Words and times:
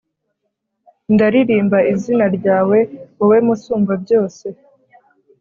ndaririmba 1.13 1.79
izina 1.93 2.25
ryawe, 2.37 2.79
wowe 3.19 3.37
musumbabyose 3.47 4.47